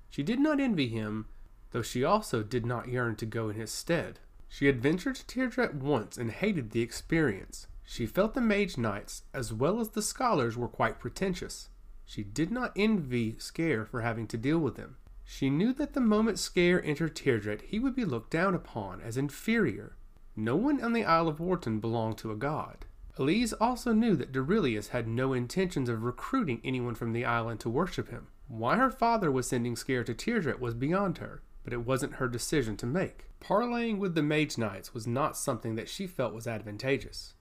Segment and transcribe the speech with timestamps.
[0.08, 1.26] She did not envy him,
[1.72, 4.20] though she also did not yearn to go in his stead.
[4.48, 7.66] She had ventured to Teardret once and hated the experience.
[7.82, 11.68] She felt the mage knights, as well as the scholars, were quite pretentious.
[12.06, 14.96] She did not envy Scare for having to deal with them.
[15.24, 19.16] She knew that the moment Scare entered Teardret, he would be looked down upon as
[19.16, 19.96] inferior.
[20.36, 22.86] No one on the Isle of Warton belonged to a god.
[23.16, 27.70] Elise also knew that Derilius had no intentions of recruiting anyone from the island to
[27.70, 28.26] worship him.
[28.48, 32.26] Why her father was sending Scare to Teardret was beyond her, but it wasn't her
[32.26, 33.26] decision to make.
[33.40, 37.34] Parleying with the Mage Knights was not something that she felt was advantageous.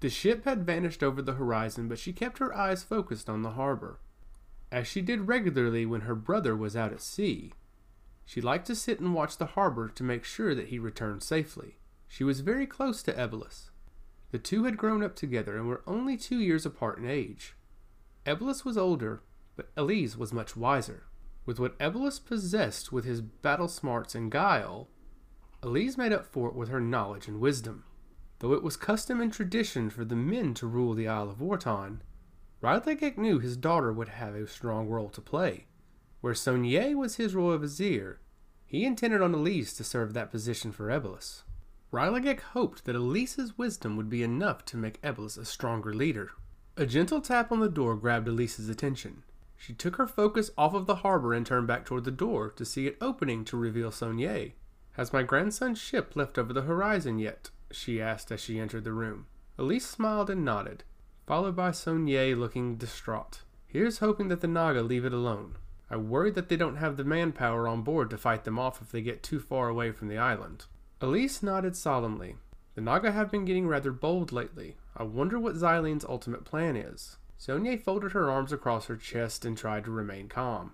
[0.00, 3.50] The ship had vanished over the horizon, but she kept her eyes focused on the
[3.50, 4.00] harbor.
[4.72, 7.52] As she did regularly when her brother was out at sea,
[8.24, 11.79] she liked to sit and watch the harbor to make sure that he returned safely.
[12.12, 13.70] She was very close to Ebolus.
[14.32, 17.54] The two had grown up together and were only two years apart in age.
[18.26, 19.22] Ebolus was older,
[19.54, 21.04] but Elise was much wiser.
[21.46, 24.88] With what Ebolus possessed with his battle smarts and guile,
[25.62, 27.84] Elise made up for it with her knowledge and wisdom.
[28.40, 32.02] Though it was custom and tradition for the men to rule the Isle of Warton,
[32.60, 35.68] Rylagek knew his daughter would have a strong role to play.
[36.22, 38.20] Where Sonier was his royal vizier,
[38.66, 41.44] he intended on Elise to serve that position for Ebolus.
[41.92, 46.30] Rylagek hoped that Elise's wisdom would be enough to make Ebolus a stronger leader.
[46.76, 49.24] A gentle tap on the door grabbed Elise's attention.
[49.56, 52.64] She took her focus off of the harbor and turned back toward the door to
[52.64, 54.52] see it opening to reveal Sonier.
[54.92, 57.50] Has my grandson's ship left over the horizon yet?
[57.72, 59.26] she asked as she entered the room.
[59.58, 60.84] Elise smiled and nodded,
[61.26, 63.42] followed by Sonier looking distraught.
[63.66, 65.56] Here's hoping that the Naga leave it alone.
[65.90, 68.92] I worry that they don't have the manpower on board to fight them off if
[68.92, 70.66] they get too far away from the island.
[71.02, 72.36] Elise nodded solemnly.
[72.74, 74.76] The Naga have been getting rather bold lately.
[74.94, 77.16] I wonder what Xylene's ultimate plan is.
[77.38, 80.72] Sonia folded her arms across her chest and tried to remain calm.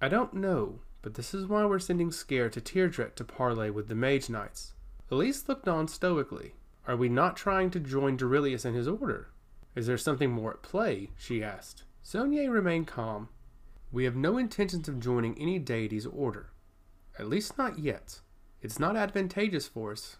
[0.00, 3.86] I don't know, but this is why we're sending Scare to Teardret to parley with
[3.86, 4.74] the Mage Knights.
[5.12, 6.54] Elise looked on stoically.
[6.88, 9.28] Are we not trying to join Derilius and his order?
[9.76, 11.10] Is there something more at play?
[11.16, 11.84] she asked.
[12.02, 13.28] Sonia remained calm.
[13.92, 16.50] We have no intentions of joining any deity's order.
[17.16, 18.18] At least not yet.
[18.62, 20.16] It's not advantageous for us.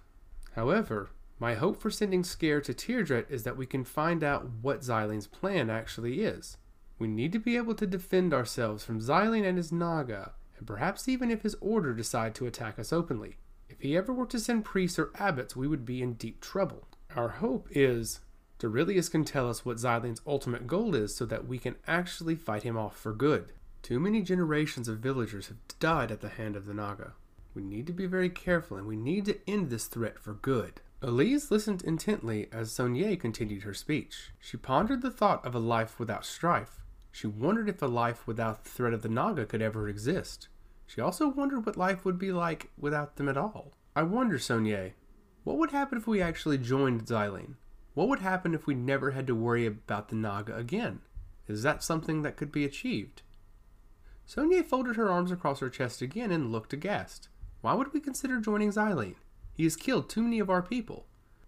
[0.56, 4.80] However, my hope for sending Scare to Teardret is that we can find out what
[4.80, 6.56] Xylene's plan actually is.
[6.98, 11.08] We need to be able to defend ourselves from Xylene and his Naga, and perhaps
[11.08, 13.36] even if his order decide to attack us openly.
[13.68, 16.88] If he ever were to send priests or abbots, we would be in deep trouble.
[17.14, 18.20] Our hope is
[18.58, 22.62] Derilius can tell us what Xylene's ultimate goal is so that we can actually fight
[22.62, 23.52] him off for good.
[23.82, 27.14] Too many generations of villagers have died at the hand of the Naga.
[27.54, 30.80] We need to be very careful and we need to end this threat for good.
[31.02, 34.30] Elise listened intently as Sonier continued her speech.
[34.38, 36.82] She pondered the thought of a life without strife.
[37.10, 40.48] She wondered if a life without the threat of the Naga could ever exist.
[40.86, 43.72] She also wondered what life would be like without them at all.
[43.94, 44.92] I wonder, Sonier,
[45.44, 47.56] what would happen if we actually joined Xylene?
[47.94, 51.00] What would happen if we never had to worry about the Naga again?
[51.48, 53.22] Is that something that could be achieved?
[54.24, 57.28] Sonia folded her arms across her chest again and looked aghast.
[57.62, 59.14] Why would we consider joining Xylene?
[59.54, 61.06] He has killed too many of our people.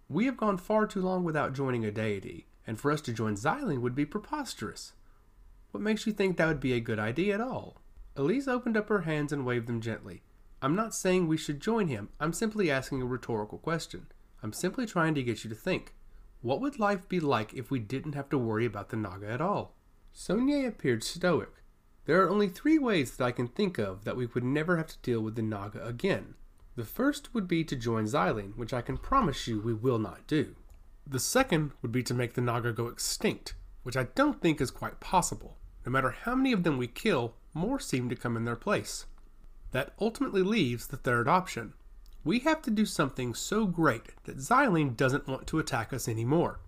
[0.09, 3.35] We have gone far too long without joining a deity, and for us to join
[3.35, 4.93] Xylene would be preposterous.
[5.73, 7.79] What makes you think that would be a good idea at all?
[8.17, 10.23] Elise opened up her hands and waved them gently.
[10.63, 12.11] I'm not saying we should join him.
[12.21, 14.07] I'm simply asking a rhetorical question.
[14.41, 15.95] I'm simply trying to get you to think.
[16.43, 19.41] What would life be like if we didn't have to worry about the Naga at
[19.41, 19.75] all?
[20.13, 21.51] Sonia appeared stoic.
[22.07, 24.89] There are only three ways that I can think of that we would never have
[24.89, 26.35] to deal with the Naga again.
[26.77, 30.27] The first would be to join Xylene, which I can promise you we will not
[30.27, 30.55] do.
[31.07, 33.55] The second would be to make the Naga go extinct,
[33.85, 35.57] which I don't think is quite possible.
[35.87, 39.07] No matter how many of them we kill, more seem to come in their place.
[39.71, 41.73] That ultimately leaves the third option.
[42.25, 46.61] We have to do something so great that Xylene doesn't want to attack us anymore.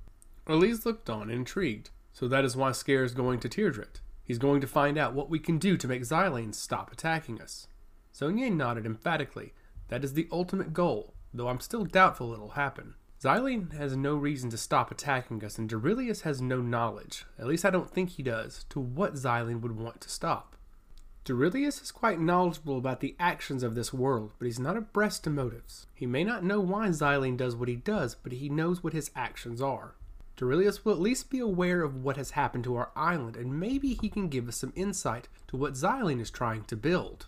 [0.46, 1.90] Elise looked on, intrigued.
[2.12, 4.00] So that is why Scare is going to Teardret.
[4.26, 7.68] He's going to find out what we can do to make Xylene stop attacking us.
[8.12, 9.54] Sonia nodded emphatically.
[9.88, 12.96] That is the ultimate goal, though I'm still doubtful it'll happen.
[13.22, 17.64] Xylene has no reason to stop attacking us, and Duilius has no knowledge, at least
[17.64, 20.56] I don't think he does, to what Xylene would want to stop.
[21.24, 25.30] Duilius is quite knowledgeable about the actions of this world, but he's not abreast to
[25.30, 25.86] motives.
[25.94, 29.10] He may not know why Xylene does what he does, but he knows what his
[29.16, 29.94] actions are.
[30.36, 33.94] Duilius will at least be aware of what has happened to our island, and maybe
[33.94, 37.26] he can give us some insight to what Xylene is trying to build.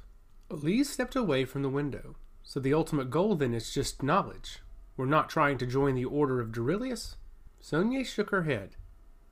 [0.50, 2.16] Elise stepped away from the window.
[2.42, 4.60] So the ultimate goal then is just knowledge.
[4.96, 7.16] We're not trying to join the order of Duilius?
[7.60, 8.76] Sonia shook her head.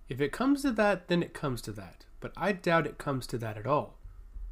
[0.08, 3.26] If it comes to that, then it comes to that, but I doubt it comes
[3.28, 3.98] to that at all.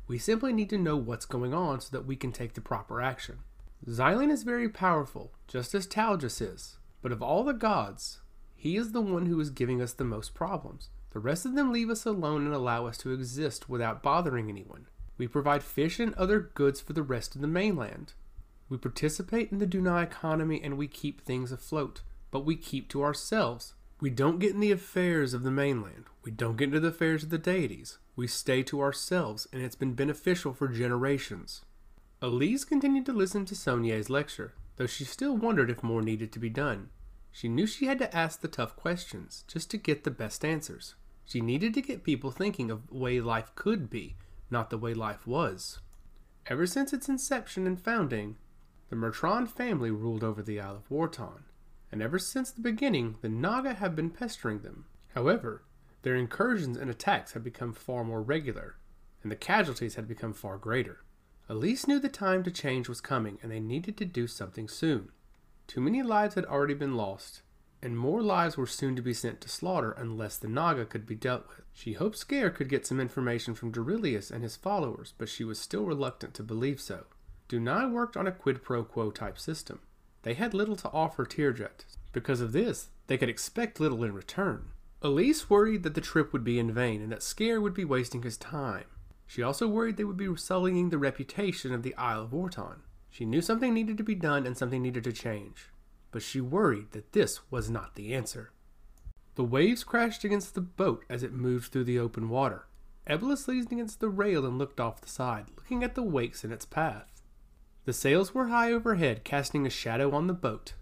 [0.07, 3.01] We simply need to know what's going on so that we can take the proper
[3.01, 3.39] action.
[3.87, 8.21] Xylene is very powerful, just as Talgus is, but of all the gods,
[8.65, 10.89] he is the one who is giving us the most problems.
[11.11, 14.87] The rest of them leave us alone and allow us to exist without bothering anyone.
[15.19, 18.15] We provide fish and other goods for the rest of the mainland.
[18.71, 22.01] We participate in the Dunai economy and we keep things afloat,
[22.31, 23.75] but we keep to ourselves.
[24.01, 26.07] We don't get in the affairs of the mainland.
[26.23, 27.99] We don't get into the affairs of the deities.
[28.17, 31.61] We stay to ourselves, and it's been beneficial for generations.
[32.23, 36.39] Elise continued to listen to Sonia's lecture, though she still wondered if more needed to
[36.39, 36.89] be done.
[37.35, 40.95] She knew she had to ask the tough questions just to get the best answers.
[41.25, 44.15] She needed to get people thinking of the way life could be,
[44.51, 45.81] not the way life was.
[46.47, 48.37] Ever since its inception and founding,
[48.89, 51.43] the Mertrand family ruled over the Isle of Warton,
[51.91, 54.85] and ever since the beginning, the Naga have been pestering them.
[55.13, 55.65] However,
[56.03, 58.77] their incursions and attacks had become far more regular,
[59.25, 61.03] and the casualties had become far greater.
[61.49, 65.11] Elise knew the time to change was coming, and they needed to do something soon.
[65.67, 67.43] Too many lives had already been lost,
[67.83, 71.15] and more lives were soon to be sent to slaughter unless the Naga could be
[71.15, 71.63] dealt with.
[71.73, 75.59] She hoped Scare could get some information from Duilius and his followers, but she was
[75.59, 77.07] still reluctant to believe so.
[77.49, 79.81] Dunai worked on a quid pro quo type system.
[80.23, 81.85] They had little to offer Teardret.
[82.13, 84.71] Because of this, they could expect little in return.
[85.03, 88.23] Elise worried that the trip would be in vain and that Scare would be wasting
[88.23, 88.87] his time.
[89.27, 92.83] She also worried they would be sullying the reputation of the Isle of Warton.
[93.15, 95.69] She knew something needed to be done and something needed to change,
[96.11, 98.51] but she worried that this was not the answer.
[99.37, 102.67] The waves crashed against the boat as it moved through the open water.
[103.07, 106.51] Ebolus leaned against the rail and looked off the side, looking at the wakes in
[106.51, 107.23] its path.
[107.85, 110.75] The sails were high overhead, casting a shadow on the boat,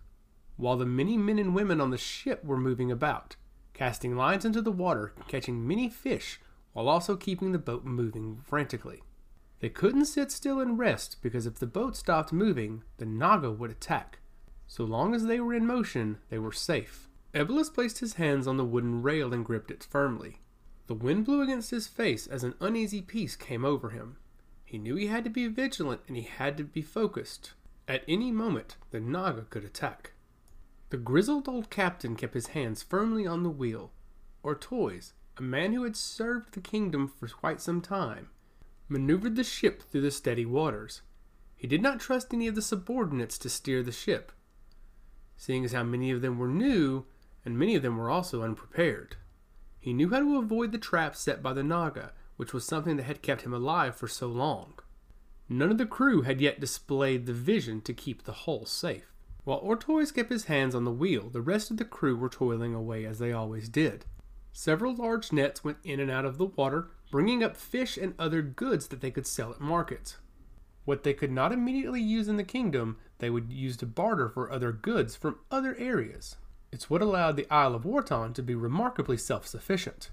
[0.57, 3.37] while the many men and women on the ship were moving about
[3.75, 6.41] casting lines into the water, catching many fish,
[6.73, 9.03] while also keeping the boat moving frantically.
[9.63, 13.71] They couldn't sit still and rest because if the boat stopped moving, the Naga would
[13.71, 14.19] attack.
[14.67, 17.09] So long as they were in motion, they were safe.
[17.33, 20.41] Ebolus placed his hands on the wooden rail and gripped it firmly.
[20.89, 24.17] The wind blew against his face as an uneasy peace came over him.
[24.65, 27.53] He knew he had to be vigilant and he had to be focused.
[27.87, 30.15] At any moment, the Naga could attack.
[30.91, 33.93] The grizzled old captain kept his hands firmly on the wheel.
[34.43, 38.31] Ortois, a man who had served the kingdom for quite some time,
[38.93, 41.03] maneuvered the ship through the steady waters.
[41.57, 44.33] He did not trust any of the subordinates to steer the ship,
[45.37, 47.07] seeing as how many of them were new
[47.45, 49.17] and many of them were also unprepared.
[49.81, 53.05] He knew how to avoid the traps set by the Naga, which was something that
[53.05, 54.75] had kept him alive for so long.
[55.49, 59.13] None of the crew had yet displayed the vision to keep the hull safe.
[59.45, 62.75] While Ortois kept his hands on the wheel, the rest of the crew were toiling
[62.75, 64.07] away as they always did.
[64.53, 68.41] Several large nets went in and out of the water, bringing up fish and other
[68.41, 70.17] goods that they could sell at markets.
[70.87, 74.51] What they could not immediately use in the kingdom, they would use to barter for
[74.51, 76.37] other goods from other areas.
[76.73, 80.11] It's what allowed the Isle of Warton to be remarkably self sufficient.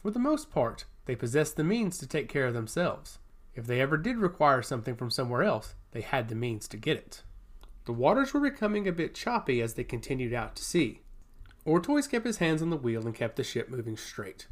[0.00, 3.18] For the most part, they possessed the means to take care of themselves.
[3.56, 6.96] If they ever did require something from somewhere else, they had the means to get
[6.96, 7.22] it.
[7.84, 11.00] The waters were becoming a bit choppy as they continued out to sea.
[11.66, 14.46] Ortois kept his hands on the wheel and kept the ship moving straight.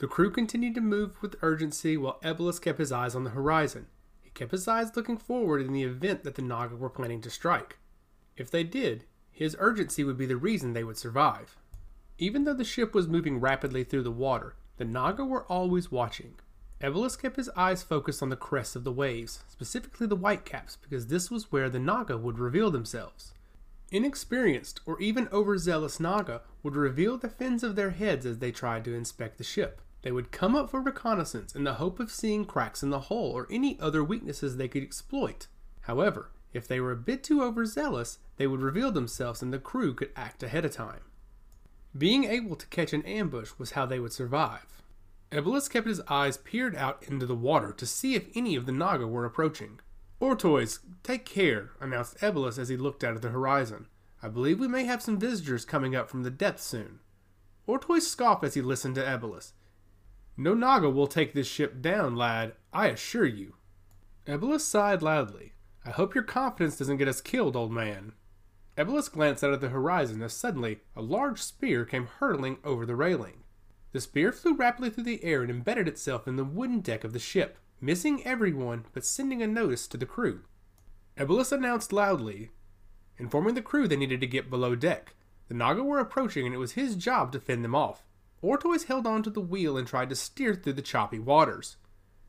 [0.00, 3.86] The crew continued to move with urgency while Ebolus kept his eyes on the horizon.
[4.22, 7.28] He kept his eyes looking forward in the event that the Naga were planning to
[7.28, 7.76] strike.
[8.34, 11.58] If they did, his urgency would be the reason they would survive.
[12.16, 16.36] Even though the ship was moving rapidly through the water, the Naga were always watching.
[16.80, 21.08] Ebolus kept his eyes focused on the crests of the waves, specifically the whitecaps, because
[21.08, 23.34] this was where the Naga would reveal themselves.
[23.90, 28.82] Inexperienced or even overzealous Naga would reveal the fins of their heads as they tried
[28.86, 29.82] to inspect the ship.
[30.02, 33.32] They would come up for reconnaissance in the hope of seeing cracks in the hull
[33.32, 35.46] or any other weaknesses they could exploit.
[35.82, 39.94] However, if they were a bit too overzealous, they would reveal themselves and the crew
[39.94, 41.02] could act ahead of time.
[41.96, 44.82] Being able to catch an ambush was how they would survive.
[45.30, 48.72] Ebolus kept his eyes peered out into the water to see if any of the
[48.72, 49.80] Naga were approaching.
[50.20, 53.86] Ortois, take care, announced Ebolus as he looked out at the horizon.
[54.22, 57.00] I believe we may have some visitors coming up from the depths soon.
[57.66, 59.52] Ortois scoffed as he listened to Ebolus.
[60.40, 63.56] No Naga will take this ship down, lad, I assure you.
[64.26, 65.52] Ebolus sighed loudly.
[65.84, 68.14] I hope your confidence doesn't get us killed, old man.
[68.74, 72.96] Ebolus glanced out at the horizon as suddenly a large spear came hurtling over the
[72.96, 73.42] railing.
[73.92, 77.12] The spear flew rapidly through the air and embedded itself in the wooden deck of
[77.12, 80.44] the ship, missing everyone but sending a notice to the crew.
[81.18, 82.48] Ebolus announced loudly,
[83.18, 85.14] informing the crew they needed to get below deck.
[85.48, 88.06] The Naga were approaching and it was his job to fend them off.
[88.42, 91.76] Ortois held on to the wheel and tried to steer through the choppy waters.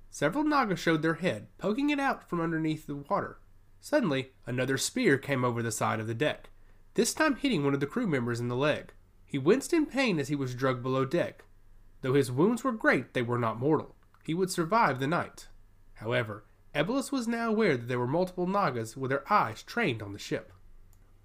[0.10, 3.40] Several Naga showed their head, poking it out from underneath the water.
[3.80, 6.50] Suddenly, another spear came over the side of the deck,
[6.96, 8.94] this time hitting one of the crew members in the leg.
[9.26, 11.46] He winced in pain as he was dragged below deck.
[12.02, 13.96] Though his wounds were great, they were not mortal.
[14.24, 15.48] He would survive the night.
[15.94, 16.44] However,
[16.76, 20.20] Ebolus was now aware that there were multiple Nagas with their eyes trained on the
[20.20, 20.52] ship.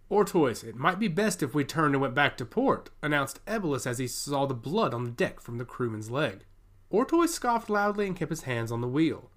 [0.08, 3.86] Ortois, it might be best if we turned and went back to port, announced Ebolus
[3.86, 6.44] as he saw the blood on the deck from the crewman's leg.
[6.90, 9.30] Ortois scoffed loudly and kept his hands on the wheel.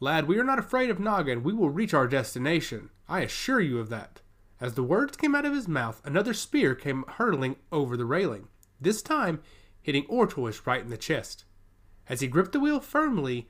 [0.00, 2.88] Lad, we are not afraid of Naga, and we will reach our destination.
[3.08, 4.20] I assure you of that.
[4.60, 8.48] As the words came out of his mouth, another spear came hurtling over the railing,
[8.80, 9.40] this time
[9.82, 11.44] hitting Ortois right in the chest.
[12.08, 13.48] As he gripped the wheel firmly,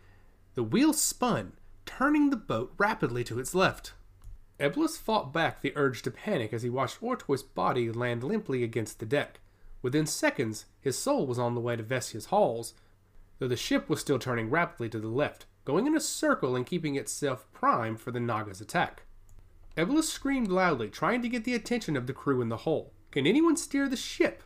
[0.55, 1.53] the wheel spun,
[1.87, 3.93] turning the boat rapidly to its left.
[4.61, 8.99] Ebolus fought back the urge to panic as he watched Ortois' body land limply against
[8.99, 9.41] the deck.
[9.83, 12.75] Within seconds, his soul was on the way to Vessia's halls,
[13.39, 16.67] though the ship was still turning rapidly to the left, going in a circle and
[16.67, 19.03] keeping itself primed for the Naga's attack.
[19.77, 22.93] Ebolus screamed loudly, trying to get the attention of the crew in the hull.
[23.13, 24.43] Can anyone steer the ship?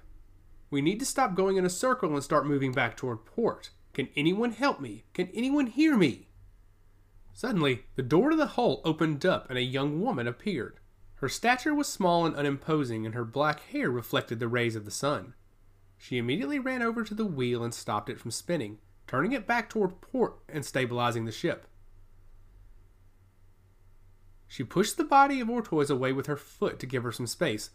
[0.71, 3.71] We need to stop going in a circle and start moving back toward port.
[3.95, 5.05] Can anyone help me?
[5.15, 6.29] Can anyone hear me?
[7.33, 10.79] Suddenly, the door to the hull opened up and a young woman appeared.
[11.17, 14.91] Her stature was small and unimposing, and her black hair reflected the rays of the
[14.91, 15.35] sun.
[15.97, 19.71] She immediately ran over to the wheel and stopped it from spinning, turning it back
[19.71, 21.69] toward port and stabilizing the ship.
[24.49, 27.71] She pushed the body of Ortois away with her foot to give her some space,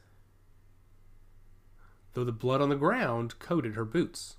[2.13, 4.35] though the blood on the ground coated her boots.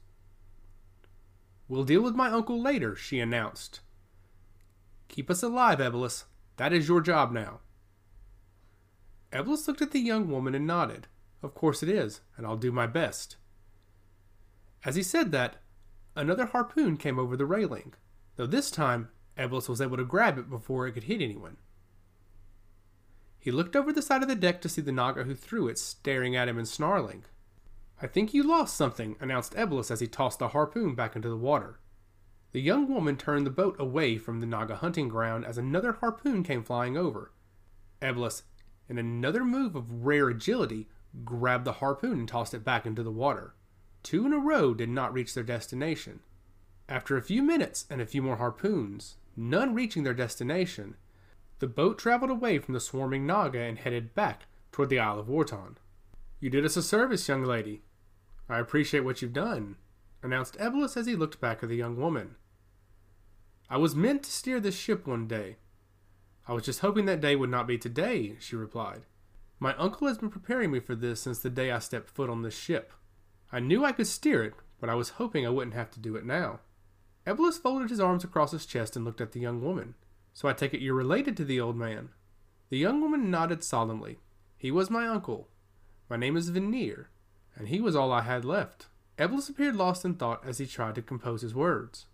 [1.67, 3.81] We'll deal with my uncle later, she announced.
[5.09, 6.25] Keep us alive, Ebolus.
[6.57, 7.61] That is your job now.
[9.33, 11.07] Ebolus looked at the young woman and nodded.
[11.43, 13.37] Of course it is, and I'll do my best.
[14.85, 15.57] As he said that,
[16.17, 17.95] another harpoon came over the railing,
[18.37, 21.59] though this time Ebolus was able to grab it before it could hit anyone.
[23.39, 25.79] He looked over the side of the deck to see the Naga who threw it
[25.79, 27.25] staring at him and snarling.
[28.03, 31.37] I think you lost something, announced Ebolus as he tossed the harpoon back into the
[31.37, 31.79] water.
[32.53, 36.43] The young woman turned the boat away from the Naga hunting ground as another harpoon
[36.43, 37.33] came flying over.
[38.01, 38.43] Ebolus,
[38.89, 40.89] in another move of rare agility,
[41.25, 43.55] grabbed the harpoon and tossed it back into the water.
[44.03, 46.21] Two in a row did not reach their destination.
[46.89, 50.97] After a few minutes and a few more harpoons, none reaching their destination,
[51.59, 55.29] the boat traveled away from the swarming Naga and headed back toward the Isle of
[55.29, 55.77] Warton.
[56.41, 57.83] You did us a service, young lady.
[58.49, 59.77] I appreciate what you've done,
[60.23, 62.37] announced Ebolus as he looked back at the young woman.
[63.71, 65.57] I was meant to steer this ship one day.
[66.47, 69.03] I was just hoping that day would not be today, she replied.
[69.61, 72.43] My uncle has been preparing me for this since the day I stepped foot on
[72.43, 72.93] this ship.
[73.53, 76.17] I knew I could steer it, but I was hoping I wouldn't have to do
[76.17, 76.61] it now.
[77.27, 79.95] Ebolus folded his arms across his chest and looked at the young woman.
[80.33, 82.11] So I take it you're related to the old man.
[82.71, 84.19] The young woman nodded solemnly.
[84.57, 85.49] He was my uncle.
[86.09, 87.11] My name is Veneer,
[87.55, 88.87] and he was all I had left.
[89.19, 92.07] Ebolus appeared lost in thought as he tried to compose his words.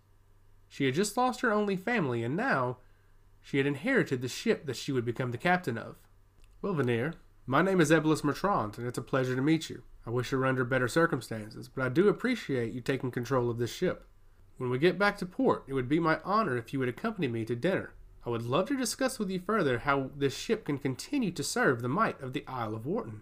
[0.67, 2.77] She had just lost her only family, and now
[3.41, 5.97] she had inherited the ship that she would become the captain of.
[6.61, 7.13] Well, Veneer,
[7.45, 9.83] my name is Ebolus Mertrand, and it's a pleasure to meet you.
[10.07, 13.59] I wish it were under better circumstances, but I do appreciate you taking control of
[13.59, 14.07] this ship.
[14.57, 17.27] When we get back to port, it would be my honor if you would accompany
[17.27, 17.93] me to dinner.
[18.25, 21.83] I would love to discuss with you further how this ship can continue to serve
[21.83, 23.21] the might of the Isle of Warton.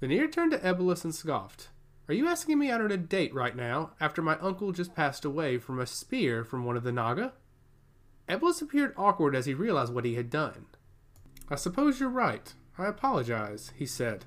[0.00, 1.68] Veneer turned to Ebolus and scoffed.
[2.08, 5.24] Are you asking me out on a date right now, after my uncle just passed
[5.24, 7.32] away from a spear from one of the Naga?
[8.28, 10.66] Ebolus appeared awkward as he realized what he had done.
[11.48, 12.52] I suppose you're right.
[12.76, 14.24] I apologize, he said.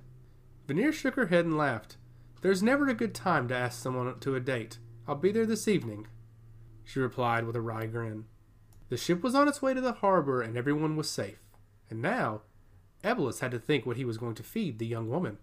[0.67, 1.98] Veneer shook her head and laughed.
[2.41, 4.77] There's never a good time to ask someone to a date.
[5.08, 6.08] I'll be there this evening,
[6.84, 8.25] she replied with a wry grin.
[8.89, 11.39] The ship was on its way to the harbor and everyone was safe.
[11.89, 12.41] And now,
[13.03, 15.39] Ebolus had to think what he was going to feed the young woman.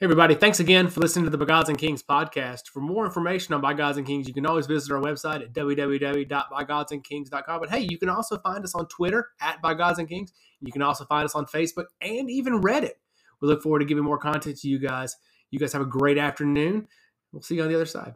[0.00, 0.36] Hey, everybody.
[0.36, 2.68] Thanks again for listening to the By Gods and Kings podcast.
[2.68, 5.52] For more information on By Gods and Kings, you can always visit our website at
[5.52, 7.60] www.bygodsandkings.com.
[7.60, 10.32] But hey, you can also find us on Twitter at By Gods and Kings.
[10.60, 12.92] You can also find us on Facebook and even Reddit.
[13.40, 15.16] We look forward to giving more content to you guys.
[15.50, 16.86] You guys have a great afternoon.
[17.32, 18.14] We'll see you on the other side.